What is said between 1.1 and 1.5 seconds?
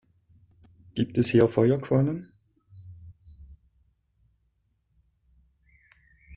es hier